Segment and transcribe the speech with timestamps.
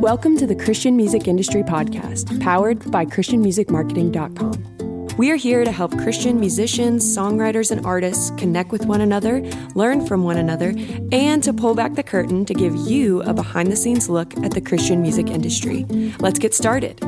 [0.00, 5.16] Welcome to the Christian Music Industry Podcast, powered by ChristianMusicMarketing.com.
[5.16, 9.42] We are here to help Christian musicians, songwriters, and artists connect with one another,
[9.74, 10.72] learn from one another,
[11.12, 14.52] and to pull back the curtain to give you a behind the scenes look at
[14.52, 15.84] the Christian music industry.
[16.18, 16.98] Let's get started.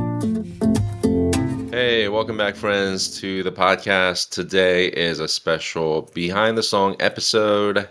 [1.72, 4.30] Hey, welcome back, friends, to the podcast.
[4.30, 7.88] Today is a special behind the song episode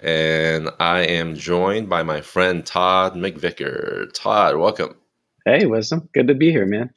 [0.00, 4.12] and I am joined by my friend Todd McVicker.
[4.12, 4.96] Todd, welcome.
[5.44, 6.08] Hey, Wisdom.
[6.12, 6.90] Good to be here, man.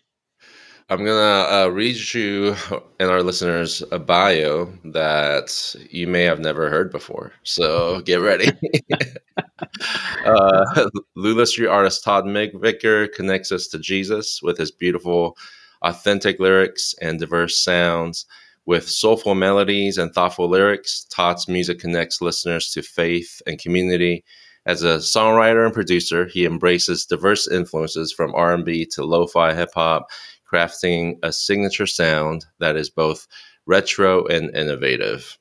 [0.91, 2.53] I'm gonna uh, read you
[2.99, 7.31] and our listeners a bio that you may have never heard before.
[7.43, 8.51] So get ready.
[10.25, 15.37] uh, Lula Street artist Todd McVicker connects us to Jesus with his beautiful,
[15.81, 18.25] authentic lyrics and diverse sounds.
[18.65, 24.23] With soulful melodies and thoughtful lyrics, Todd's music connects listeners to faith and community.
[24.67, 30.11] As a songwriter and producer, he embraces diverse influences from R&B to lo-fi hip hop,
[30.51, 33.27] crafting a signature sound that is both
[33.65, 35.39] retro and innovative.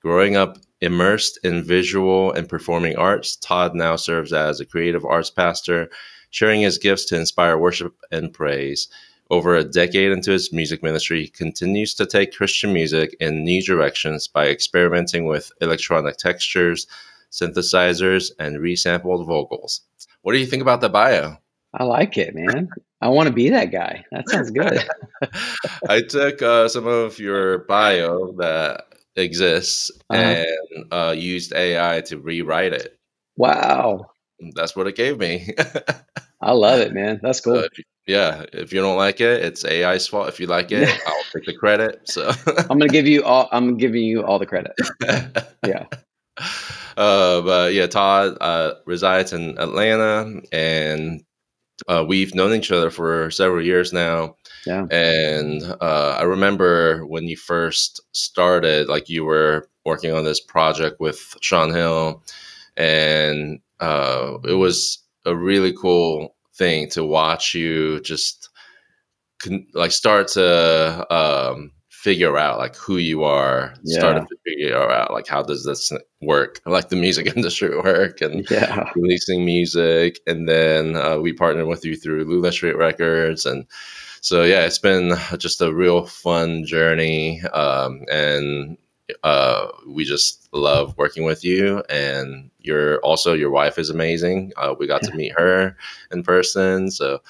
[0.00, 5.30] Growing up immersed in visual and performing arts, Todd now serves as a creative arts
[5.30, 5.90] pastor,
[6.30, 8.88] sharing his gifts to inspire worship and praise.
[9.32, 13.62] Over a decade into his music ministry, he continues to take Christian music in new
[13.62, 16.86] directions by experimenting with electronic textures,
[17.30, 19.80] synthesizers, and resampled vocals.
[20.20, 21.38] What do you think about the bio?
[21.72, 22.68] I like it, man.
[23.00, 24.04] I want to be that guy.
[24.12, 24.86] That sounds good.
[25.88, 28.84] I took uh, some of your bio that
[29.16, 30.44] exists uh-huh.
[30.76, 32.98] and uh, used AI to rewrite it.
[33.38, 34.10] Wow.
[34.54, 35.54] That's what it gave me.
[36.42, 37.18] I love it, man.
[37.22, 37.60] That's cool.
[37.60, 40.28] So if, yeah, if you don't like it, it's AI's fault.
[40.28, 42.08] If you like it, I'll take the credit.
[42.08, 43.48] So I'm gonna give you all.
[43.52, 44.72] I'm giving you all the credit.
[45.66, 45.86] yeah.
[46.96, 51.22] Uh, but yeah, Todd uh, resides in Atlanta, and
[51.88, 54.36] uh, we've known each other for several years now.
[54.66, 54.86] Yeah.
[54.90, 61.00] And uh, I remember when you first started, like you were working on this project
[61.00, 62.22] with Sean Hill,
[62.76, 68.48] and uh, it was a really cool thing to watch you just
[69.42, 73.98] con- like start to um, figure out like who you are yeah.
[73.98, 75.90] start to figure out like how does this
[76.20, 78.88] work like the music industry work and yeah.
[78.94, 83.66] releasing music and then uh, we partnered with you through lula street records and
[84.20, 88.78] so yeah it's been just a real fun journey um, and
[89.22, 94.52] uh, we just love working with you and you're also your wife is amazing.
[94.56, 95.76] Uh, we got to meet her
[96.10, 97.20] in person so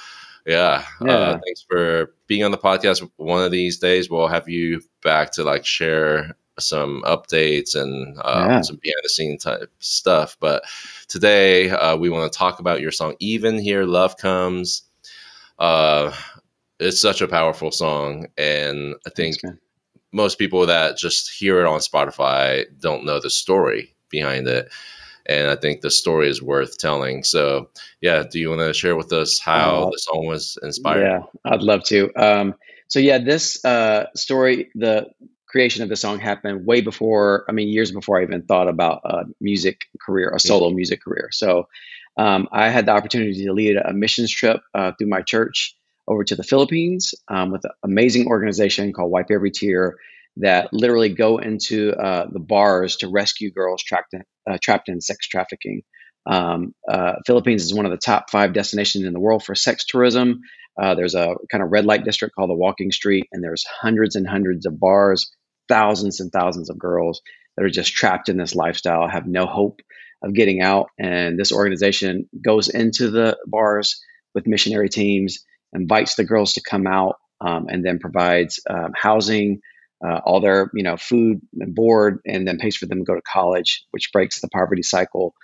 [0.46, 1.12] yeah, uh, yeah.
[1.12, 4.10] Uh, thanks for being on the podcast one of these days.
[4.10, 8.60] We'll have you back to like share some updates and uh, yeah.
[8.60, 10.62] some behind the scene type stuff but
[11.08, 14.82] today uh, we want to talk about your song even here love comes.
[15.58, 16.12] Uh,
[16.78, 19.61] it's such a powerful song and i think thanks,
[20.12, 24.70] most people that just hear it on Spotify don't know the story behind it.
[25.26, 27.22] And I think the story is worth telling.
[27.22, 31.02] So, yeah, do you want to share with us how uh, the song was inspired?
[31.02, 32.12] Yeah, I'd love to.
[32.16, 32.54] Um,
[32.88, 35.06] so, yeah, this uh, story, the
[35.46, 39.02] creation of the song happened way before, I mean, years before I even thought about
[39.04, 40.76] a music career, a solo mm-hmm.
[40.76, 41.28] music career.
[41.30, 41.68] So,
[42.16, 45.76] um, I had the opportunity to lead a missions trip uh, through my church
[46.12, 49.96] over to the Philippines um, with an amazing organization called Wipe Every Tear
[50.36, 55.00] that literally go into uh, the bars to rescue girls trapped in, uh, trapped in
[55.00, 55.82] sex trafficking.
[56.24, 59.84] Um, uh, Philippines is one of the top five destinations in the world for sex
[59.84, 60.40] tourism.
[60.80, 64.16] Uh, there's a kind of red light district called the Walking Street, and there's hundreds
[64.16, 65.30] and hundreds of bars,
[65.68, 67.20] thousands and thousands of girls
[67.56, 69.80] that are just trapped in this lifestyle, have no hope
[70.22, 70.88] of getting out.
[70.98, 74.00] And this organization goes into the bars
[74.34, 79.60] with missionary teams invites the girls to come out um, and then provides um, housing,
[80.04, 83.14] uh, all their you know food and board, and then pays for them to go
[83.14, 85.34] to college, which breaks the poverty cycle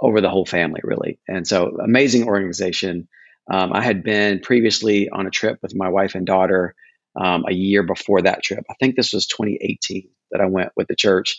[0.00, 1.18] over the whole family really.
[1.28, 3.08] And so amazing organization.
[3.50, 6.74] Um, I had been previously on a trip with my wife and daughter
[7.20, 8.64] um, a year before that trip.
[8.70, 11.38] I think this was 2018 that I went with the church.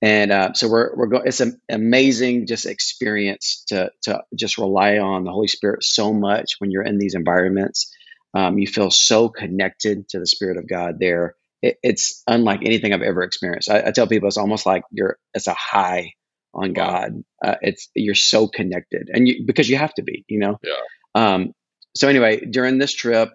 [0.00, 4.98] And uh, so we're, we're going, it's an amazing just experience to, to just rely
[4.98, 7.92] on the Holy Spirit so much when you're in these environments.
[8.34, 11.34] Um, you feel so connected to the Spirit of God there.
[11.62, 13.70] It, it's unlike anything I've ever experienced.
[13.70, 16.12] I, I, tell people it's almost like you're, it's a high
[16.54, 17.24] on God.
[17.44, 20.58] Uh, it's, you're so connected and you, because you have to be, you know?
[20.62, 20.74] Yeah.
[21.16, 21.52] Um,
[21.96, 23.30] so anyway, during this trip,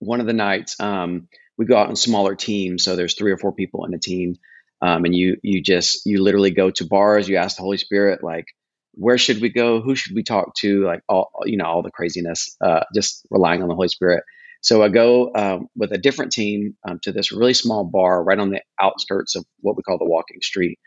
[0.00, 2.82] one of the nights, um, we go out in smaller teams.
[2.82, 4.36] So there's three or four people in a team
[4.82, 8.22] um, and you you just you literally go to bars you ask the holy spirit
[8.22, 8.46] like
[8.94, 9.80] where should we go?
[9.80, 10.84] Who should we talk to?
[10.84, 14.24] Like all, you know, all the craziness, uh, just relying on the Holy Spirit.
[14.62, 18.38] So I go um, with a different team um, to this really small bar right
[18.38, 20.78] on the outskirts of what we call the walking street.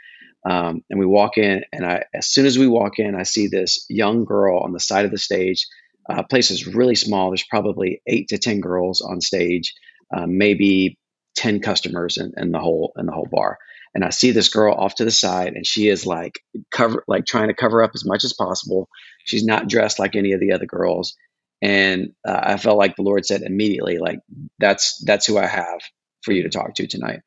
[0.47, 3.47] Um, and we walk in, and I, as soon as we walk in, I see
[3.47, 5.65] this young girl on the side of the stage.
[6.07, 7.29] Uh, place is really small.
[7.29, 9.73] There's probably eight to ten girls on stage,
[10.15, 10.99] um, maybe
[11.35, 13.57] ten customers in, in the whole in the whole bar
[13.95, 16.39] and I see this girl off to the side, and she is like
[16.71, 18.89] cover, like trying to cover up as much as possible.
[19.25, 21.15] She's not dressed like any of the other girls,
[21.61, 24.19] and uh, I felt like the Lord said immediately, like
[24.59, 25.81] that's that's who I have
[26.23, 27.21] for you to talk to tonight.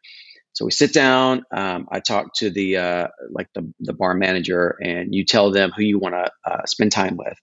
[0.55, 1.45] So we sit down.
[1.55, 5.73] Um, I talk to the uh, like the the bar manager, and you tell them
[5.77, 7.39] who you want to uh, spend time with,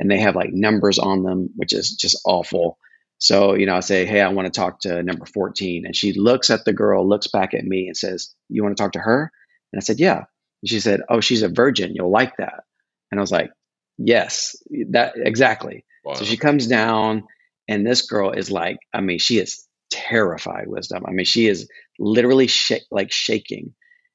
[0.00, 2.78] and they have like numbers on them, which is just awful.
[3.18, 5.84] So, you know, I say, Hey, I want to talk to number 14.
[5.86, 8.82] And she looks at the girl, looks back at me and says, You want to
[8.82, 9.32] talk to her?
[9.72, 10.24] And I said, Yeah.
[10.62, 11.94] And she said, Oh, she's a virgin.
[11.94, 12.64] You'll like that.
[13.10, 13.50] And I was like,
[13.98, 14.56] Yes,
[14.90, 15.84] that exactly.
[16.04, 16.14] Wow.
[16.14, 17.24] So she comes down,
[17.66, 21.04] and this girl is like, I mean, she is terrified, wisdom.
[21.06, 21.68] I mean, she is
[21.98, 23.74] literally sh- like shaking.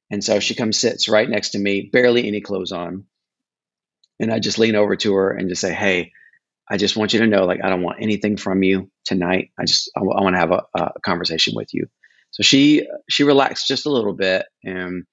[0.10, 3.06] And so she comes, sits right next to me, barely any clothes on.
[4.20, 6.14] And I just lean over to her and just say, Hey,
[6.70, 9.50] I just want you to know, like, I don't want anything from you tonight.
[9.60, 11.88] I just, I, w- I want to have a, a, conversation with you.
[12.32, 14.46] So she, she relaxed just a little bit.
[14.64, 15.04] And,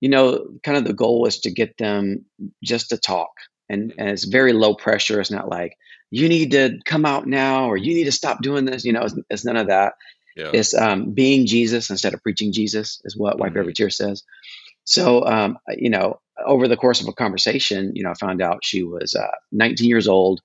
[0.00, 2.24] you know, kind of the goal was to get them
[2.62, 3.30] just to talk.
[3.68, 5.20] And, and it's very low pressure.
[5.20, 5.76] It's not like,
[6.10, 8.84] you need to come out now or you need to stop doing this.
[8.84, 9.94] You know, it's, it's none of that.
[10.36, 10.50] Yeah.
[10.52, 13.58] It's um, being Jesus instead of preaching Jesus, is what Wipe mm-hmm.
[13.58, 14.22] Every Tear says.
[14.84, 18.64] So, um, you know, over the course of a conversation, you know, I found out
[18.64, 20.40] she was uh, 19 years old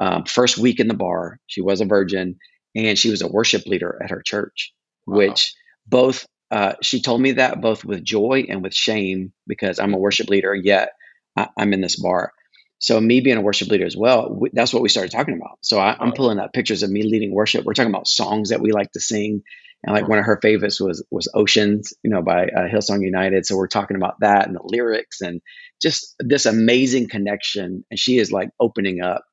[0.00, 2.38] um, first week in the bar, she was a virgin,
[2.74, 4.72] and she was a worship leader at her church.
[5.06, 5.18] Wow.
[5.18, 5.54] Which
[5.86, 9.98] both uh, she told me that both with joy and with shame because I'm a
[9.98, 10.90] worship leader, yet
[11.36, 12.32] I, am in this bar.
[12.78, 15.58] So me being a worship leader as well, we, that's what we started talking about.
[15.60, 17.64] So I, am pulling up pictures of me leading worship.
[17.64, 19.42] We're talking about songs that we like to sing,
[19.84, 23.46] and like one of her favorites was was Oceans, you know, by uh, Hillsong United.
[23.46, 25.40] So we're talking about that and the lyrics and
[25.80, 27.84] just this amazing connection.
[27.90, 29.24] And she is like opening up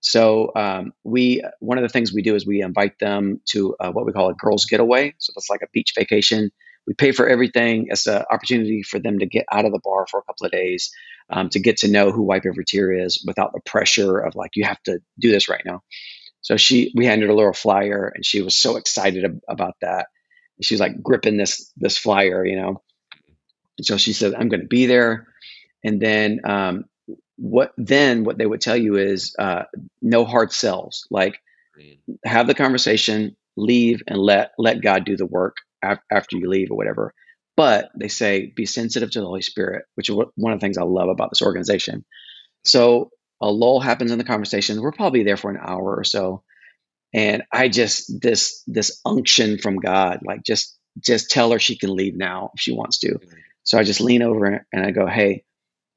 [0.00, 3.90] so um, we one of the things we do is we invite them to uh,
[3.92, 5.14] what we call a girls' getaway.
[5.18, 6.50] So that's like a beach vacation.
[6.86, 7.86] We pay for everything.
[7.90, 10.52] It's an opportunity for them to get out of the bar for a couple of
[10.52, 10.90] days,
[11.28, 14.52] um, to get to know who Wipe Every Tear is without the pressure of like
[14.54, 15.82] you have to do this right now.
[16.40, 19.74] So she we handed her a little flyer, and she was so excited ab- about
[19.82, 20.06] that.
[20.56, 22.82] And she was like gripping this this flyer, you know.
[23.76, 25.26] And so she said, "I'm going to be there."
[25.84, 26.84] And then um,
[27.40, 29.62] what then what they would tell you is uh,
[30.02, 31.06] no hard sells.
[31.10, 31.40] Like
[32.24, 36.70] have the conversation leave and let let god do the work af- after you leave
[36.70, 37.14] or whatever.
[37.56, 40.76] But they say be sensitive to the holy spirit which is one of the things
[40.76, 42.04] i love about this organization.
[42.64, 43.10] So
[43.40, 44.80] a lull happens in the conversation.
[44.82, 46.42] We're probably there for an hour or so.
[47.14, 51.94] And i just this this unction from god like just just tell her she can
[51.96, 53.18] leave now if she wants to.
[53.62, 55.44] So i just lean over and i go hey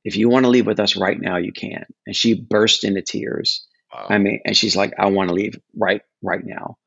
[0.04, 1.86] if you want to leave with us right now, you can.
[2.06, 3.66] And she burst into tears.
[3.94, 4.08] Wow.
[4.10, 6.78] I mean, and she's like, I want to leave right, right now.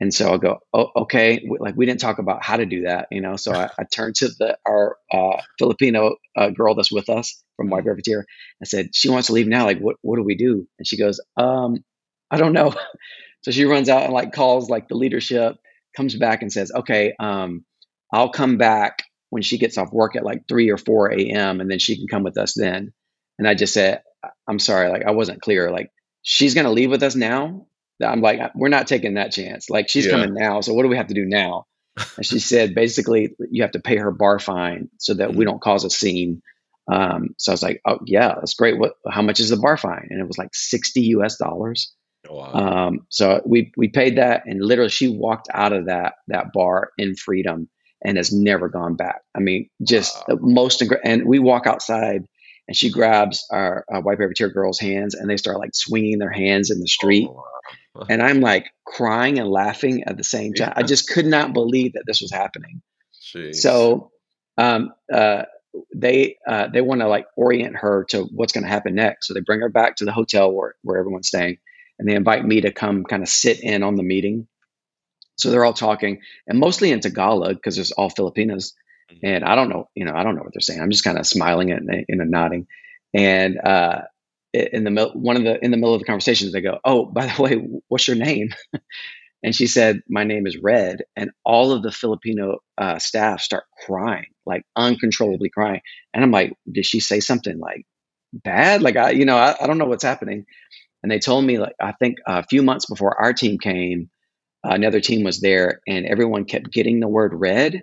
[0.00, 1.48] And so I go, oh, okay.
[1.58, 3.36] Like we didn't talk about how to do that, you know?
[3.36, 7.70] So I, I turned to the, our uh, Filipino uh, girl that's with us from
[7.70, 8.26] Wipe Every Tear.
[8.60, 9.64] I said, she wants to leave now.
[9.64, 10.66] Like, what, what do we do?
[10.78, 11.82] And she goes, um,
[12.30, 12.74] I don't know.
[13.42, 15.56] so she runs out and like calls like the leadership,
[15.96, 17.64] comes back and says, okay, um,
[18.12, 21.60] I'll come back when she gets off work at like 3 or 4 a.m.
[21.60, 22.92] and then she can come with us then.
[23.38, 24.02] And I just said,
[24.48, 25.70] I'm sorry, like I wasn't clear.
[25.70, 25.90] Like
[26.22, 27.66] she's going to leave with us now.
[28.04, 29.70] I'm like, we're not taking that chance.
[29.70, 30.12] Like she's yeah.
[30.12, 30.60] coming now.
[30.60, 31.66] So what do we have to do now?
[32.16, 35.52] And she said, basically, you have to pay her bar fine so that we mm-hmm.
[35.52, 36.42] don't cause a scene.
[36.92, 38.78] Um, so I was like, oh yeah, that's great.
[38.78, 40.06] What, how much is the bar fine?
[40.10, 41.92] And it was like 60 US dollars.
[42.28, 42.52] Oh, wow.
[42.52, 46.90] Um, so we, we paid that and literally she walked out of that, that bar
[46.98, 47.68] in freedom
[48.04, 49.22] and has never gone back.
[49.34, 50.36] I mean, just wow.
[50.36, 52.26] the most, and we walk outside
[52.68, 56.18] and she grabs our, our Wipe Every Tear girl's hands and they start like swinging
[56.18, 57.28] their hands in the street.
[57.28, 57.44] Oh,
[57.94, 58.06] wow.
[58.08, 60.72] and I'm like crying and laughing at the same time.
[60.76, 60.82] Yeah.
[60.82, 62.82] I just could not believe that this was happening.
[63.34, 63.56] Jeez.
[63.56, 64.10] So,
[64.58, 65.44] um, uh,
[65.94, 69.26] they uh, they want to like orient her to what's going to happen next.
[69.26, 71.58] So they bring her back to the hotel where where everyone's staying,
[71.98, 74.46] and they invite me to come kind of sit in on the meeting.
[75.36, 78.74] So they're all talking and mostly in Tagalog because it's all Filipinos.
[79.10, 79.26] Mm-hmm.
[79.26, 80.80] And I don't know, you know, I don't know what they're saying.
[80.80, 82.66] I'm just kind of smiling and, and nodding.
[83.14, 84.02] And uh,
[84.52, 87.06] in the middle, one of the in the middle of the conversations, they go, "Oh,
[87.06, 87.54] by the way,
[87.88, 88.50] what's your name?"
[89.42, 93.64] and she said, "My name is Red." And all of the Filipino uh, staff start
[93.84, 95.80] crying, like uncontrollably crying.
[96.14, 97.86] And I'm like, "Did she say something like
[98.32, 98.82] bad?
[98.82, 100.46] Like I, you know, I, I don't know what's happening.
[101.02, 104.10] And they told me like I think a few months before our team came,
[104.74, 107.82] another team was there, and everyone kept getting the word red,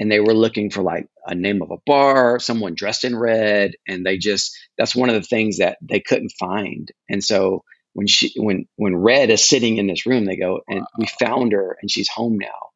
[0.00, 3.72] and they were looking for like a name of a bar, someone dressed in red,
[3.86, 6.90] and they just that's one of the things that they couldn't find.
[7.08, 7.64] And so
[7.98, 11.52] when she when when Red is sitting in this room, they go and we found
[11.52, 12.70] her and she's home now.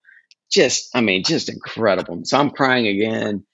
[0.51, 2.23] Just I mean, just incredible.
[2.25, 3.45] So I'm crying again.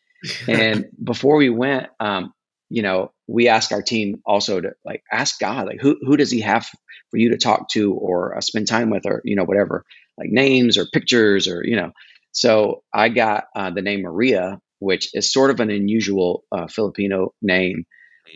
[0.49, 2.33] And before we went, um,
[2.71, 6.31] you know, we asked our team also to like ask God, like who who does
[6.31, 6.67] He have
[7.11, 9.85] for you to talk to or uh, spend time with, or you know, whatever,
[10.17, 11.93] like names or pictures or you know.
[12.33, 17.35] So I got uh, the name Maria, which is sort of an unusual uh, Filipino
[17.43, 17.85] name.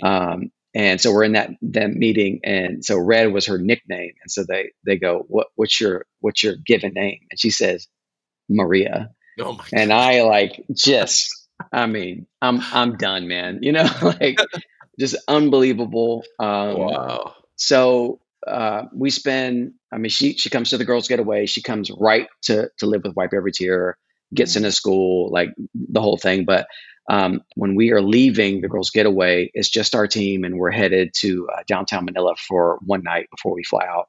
[0.03, 4.31] Um, and so we're in that that meeting, and so Red was her nickname, and
[4.31, 7.89] so they they go, "What what's your what's your given name?" And she says,
[8.49, 13.59] "Maria." Oh and I like just I mean, I'm I'm done, man.
[13.63, 14.39] You know, like
[14.99, 16.25] just unbelievable.
[16.39, 17.35] Um, wow.
[17.57, 19.73] So uh, we spend.
[19.93, 21.47] I mean, she she comes to the girls' getaway.
[21.47, 23.99] She comes right to to live with Wipe Every Tear.
[24.35, 26.47] Gets into school, like the whole thing.
[26.47, 26.67] But
[27.11, 31.13] um, when we are leaving the girls' getaway, it's just our team, and we're headed
[31.19, 34.09] to uh, downtown Manila for one night before we fly out.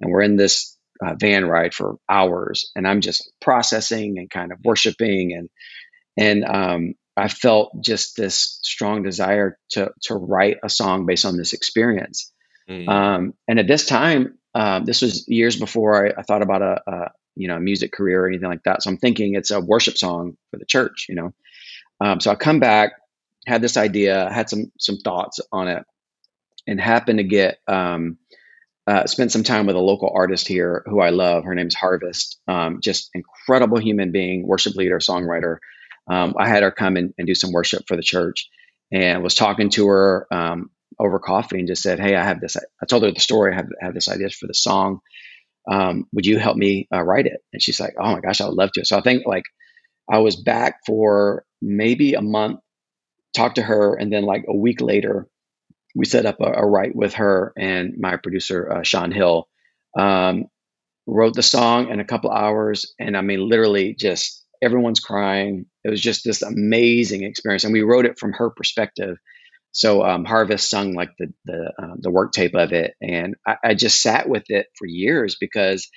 [0.00, 4.52] And we're in this uh, van ride for hours, and I'm just processing and kind
[4.52, 5.48] of worshiping and
[6.16, 11.36] and um, I felt just this strong desire to to write a song based on
[11.36, 12.32] this experience.
[12.68, 12.88] Mm.
[12.88, 16.82] Um, and at this time, um, this was years before I, I thought about a,
[16.86, 18.82] a, you know music career or anything like that.
[18.82, 21.34] So I'm thinking it's a worship song for the church, you know.
[22.00, 22.92] Um, so I come back,
[23.46, 25.84] had this idea, had some some thoughts on it,
[26.66, 28.18] and happened to get um,
[28.86, 31.44] uh, spent some time with a local artist here who I love.
[31.44, 32.38] Her name's Harvest.
[32.46, 35.58] Um, just incredible human being, worship leader, songwriter
[36.06, 38.48] um, I had her come and, and, do some worship for the church
[38.92, 42.56] and was talking to her um, over coffee and just said, Hey, I have this.
[42.56, 43.52] I told her the story.
[43.52, 45.00] I have, have this idea for the song.
[45.70, 47.40] Um, would you help me uh, write it?
[47.52, 48.84] And she's like, Oh my gosh, I would love to.
[48.84, 49.44] So I think like
[50.10, 52.60] I was back for maybe a month,
[53.34, 55.26] talked to her, and then like a week later,
[55.94, 59.48] we set up a, a write with her and my producer, uh, Sean Hill.
[59.98, 60.46] Um,
[61.06, 62.94] wrote the song in a couple hours.
[62.98, 65.66] And I mean, literally just everyone's crying.
[65.84, 69.18] It was just this amazing experience, and we wrote it from her perspective.
[69.74, 73.56] So um, Harvest sung like the the um, the work tape of it, and I,
[73.64, 75.90] I, just sat with it for years because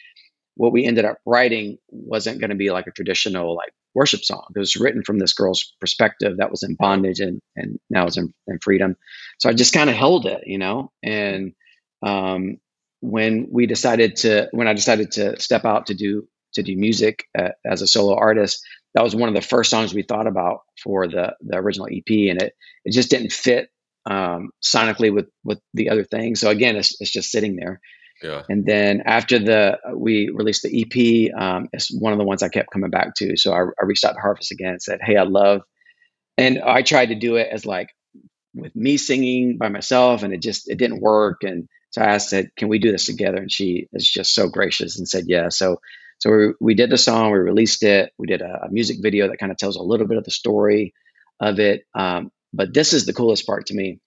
[0.56, 4.48] what we ended up writing wasn't going to be like a traditional like worship song.
[4.56, 8.18] It was written from this girl's perspective that was in bondage and and now is
[8.18, 8.96] in, in freedom.
[9.38, 11.54] So I just kind of held it, you know, and
[12.02, 12.58] um,
[13.02, 17.26] when we decided to when I decided to step out to do to do music
[17.38, 20.62] uh, as a solo artist, that was one of the first songs we thought about
[20.82, 22.53] for the the original EP, and it
[22.86, 23.70] it just didn't fit
[24.06, 26.39] um, sonically with with the other things.
[26.39, 27.82] So again, it's it's just sitting there.
[28.24, 28.44] Yeah.
[28.50, 32.50] And then after the we released the EP, um, it's one of the ones I
[32.50, 33.38] kept coming back to.
[33.38, 35.62] So I, I reached out to Harvest again and said, "Hey, I love,"
[36.38, 37.89] and I tried to do it as like
[38.56, 41.44] with me singing by myself, and it just it didn't work.
[41.44, 44.50] And so I asked, said, "Can we do this together?" And she is just so
[44.50, 45.79] gracious and said, "Yeah." So
[46.20, 49.28] so we, we did the song, we released it, we did a, a music video
[49.28, 50.94] that kind of tells a little bit of the story
[51.40, 51.84] of it.
[51.94, 54.00] Um, but this is the coolest part to me.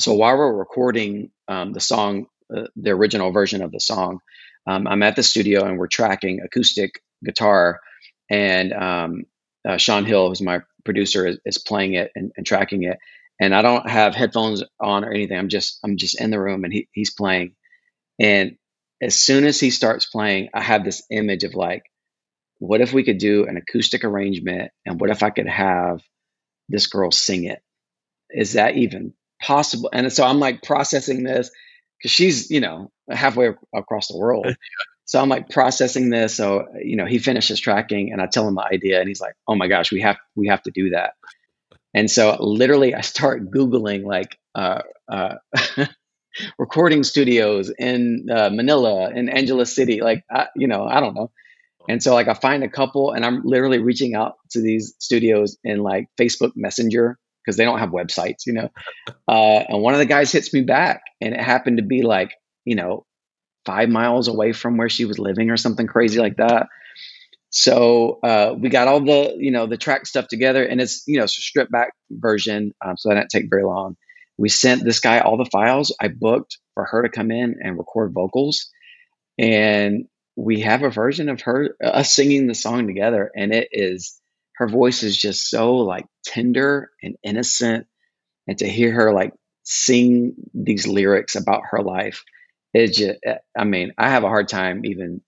[0.00, 4.20] So while we're recording um, the song, uh, the original version of the song,
[4.66, 7.80] um, I'm at the studio and we're tracking acoustic guitar,
[8.30, 9.24] and um,
[9.66, 12.98] uh, Sean Hill, who's my producer, is, is playing it and, and, tracking it.
[13.40, 15.38] And I don't have headphones on or anything.
[15.38, 17.54] I'm just I'm just in the room and he, he's playing.
[18.20, 18.56] And
[19.00, 21.84] as soon as he starts playing, I have this image of like,
[22.58, 26.02] what if we could do an acoustic arrangement and what if I could have
[26.68, 27.62] this girl sing it?
[28.30, 29.90] Is that even possible?
[29.92, 31.50] And so I'm like processing this
[31.98, 34.46] because she's, you know, halfway across the world.
[35.08, 36.36] So I'm like processing this.
[36.36, 39.32] So, you know, he finishes tracking and I tell him my idea and he's like,
[39.48, 41.14] oh my gosh, we have, we have to do that.
[41.94, 45.36] And so literally I start Googling like, uh, uh,
[46.58, 50.00] recording studios in uh, Manila, in Angeles City.
[50.00, 51.30] Like, I, you know, I don't know.
[51.88, 55.56] And so, like, I find a couple, and I'm literally reaching out to these studios
[55.64, 58.68] in like Facebook Messenger because they don't have websites, you know.
[59.26, 62.32] Uh, and one of the guys hits me back, and it happened to be like,
[62.64, 63.04] you know,
[63.66, 66.66] five miles away from where she was living or something crazy like that.
[67.50, 71.18] So uh, we got all the, you know, the track stuff together, and it's, you
[71.18, 73.96] know, it's a stripped back version, um, so that didn't take very long
[74.38, 75.94] we sent this guy all the files.
[76.00, 78.70] I booked for her to come in and record vocals.
[79.38, 83.30] And we have a version of her us singing the song together.
[83.36, 84.20] And it is
[84.56, 87.86] her voice is just so like tender and innocent.
[88.46, 92.24] And to hear her like sing these lyrics about her life
[92.74, 95.20] it just eh, i mean i have a hard time even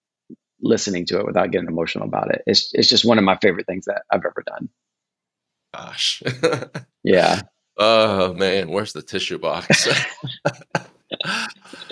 [0.63, 3.67] listening to it without getting emotional about it it's it's just one of my favorite
[3.67, 4.69] things that i've ever done
[5.75, 6.23] gosh
[7.05, 7.43] yeah
[7.79, 9.89] oh man where's the tissue box?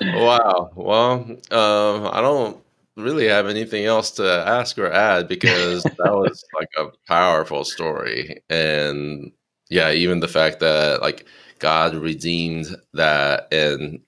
[0.00, 0.70] Wow.
[0.76, 1.12] Well
[1.50, 2.56] um i don't
[2.97, 8.42] really have anything else to ask or add because that was like a powerful story.
[8.50, 9.32] And
[9.70, 11.26] yeah even the fact that like
[11.58, 14.00] god redeemed that and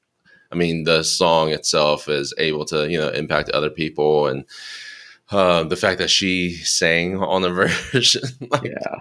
[0.52, 4.44] I mean, the song itself is able to, you know, impact other people, and
[5.30, 7.50] uh, the fact that she sang on the
[7.92, 8.96] version, like, yeah,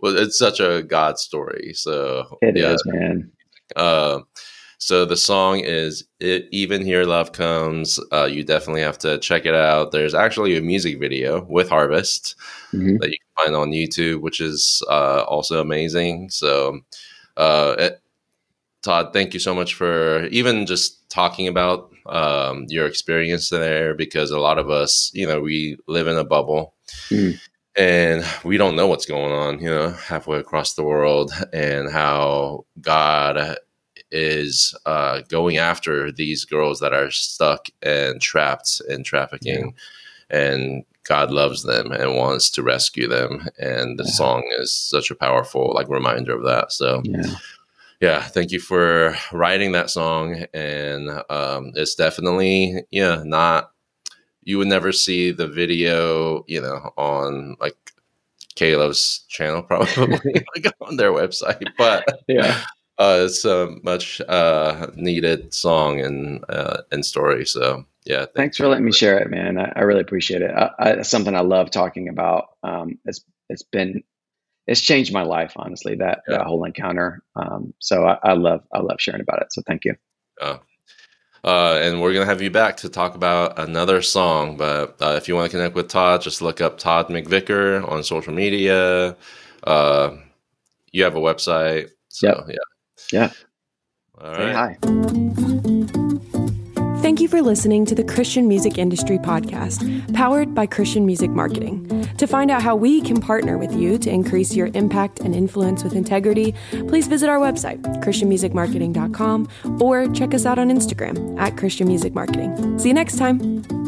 [0.00, 1.72] well, it's such a God story.
[1.74, 2.72] So it yeah.
[2.72, 3.30] is, man.
[3.74, 4.20] Uh,
[4.78, 9.46] so the song is it, "Even Here Love Comes." Uh, you definitely have to check
[9.46, 9.92] it out.
[9.92, 12.36] There's actually a music video with Harvest
[12.72, 12.98] mm-hmm.
[12.98, 16.30] that you can find on YouTube, which is uh, also amazing.
[16.30, 16.80] So.
[17.36, 18.00] Uh, it,
[18.82, 24.30] Todd, thank you so much for even just talking about um, your experience there because
[24.30, 26.74] a lot of us, you know, we live in a bubble
[27.10, 27.36] mm.
[27.76, 32.64] And we don't know what's going on, you know, halfway across the world and how
[32.80, 33.56] God
[34.10, 39.74] is uh, going after these girls that are stuck and trapped in trafficking.
[40.30, 40.38] Yeah.
[40.38, 43.48] And God loves them and wants to rescue them.
[43.58, 44.10] And the yeah.
[44.10, 46.72] song is such a powerful like reminder of that.
[46.72, 47.36] So yeah
[48.00, 50.44] yeah, thank you for writing that song.
[50.52, 53.70] And um, it's definitely, yeah, not,
[54.46, 57.76] you would never see the video, you know, on like
[58.54, 60.06] Caleb's channel, probably
[60.54, 61.66] like on their website.
[61.76, 62.62] But yeah,
[62.98, 67.44] uh, it's a much uh, needed song and uh, and story.
[67.44, 69.58] So yeah, thank thanks for letting me share it, man.
[69.58, 70.52] I, I really appreciate it.
[70.52, 72.50] I, I, it's something I love talking about.
[72.62, 74.04] Um, it's it's been
[74.68, 76.38] it's changed my life honestly that yeah.
[76.38, 79.84] that whole encounter um, so I, I, love i love sharing about it so thank
[79.84, 79.94] you
[80.40, 80.58] uh,
[81.46, 85.28] uh, and we're gonna have you back to talk about another song but uh, if
[85.28, 89.16] you want to connect with todd just look up todd mcvicker on social media.
[89.64, 90.16] Uh,
[90.92, 92.46] you have a website so yep.
[92.48, 92.56] yeah.
[93.12, 93.32] Yeah.
[94.20, 94.76] All right.
[94.82, 95.52] Say hi
[97.02, 102.06] Thank you for listening to the Christian Music Industry Podcast, powered by Christian Music Marketing.
[102.18, 105.84] To find out how we can partner with you to increase your impact and influence
[105.84, 106.54] with integrity,
[106.88, 109.48] please visit our website, ChristianMusicMarketing.com,
[109.80, 112.78] or check us out on Instagram at Christian Music Marketing.
[112.78, 113.85] See you next time.